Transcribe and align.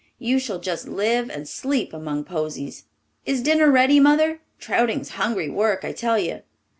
You 0.17 0.39
shall 0.39 0.57
just 0.57 0.87
live 0.87 1.29
and 1.29 1.47
sleep 1.47 1.93
among 1.93 2.23
posies. 2.23 2.85
Is 3.23 3.43
dinner 3.43 3.69
ready, 3.69 3.99
Mother? 3.99 4.41
Trouting's 4.57 5.09
hungry 5.09 5.47
work, 5.51 5.85
I 5.85 5.91
tell 5.91 6.17
you. 6.17 6.39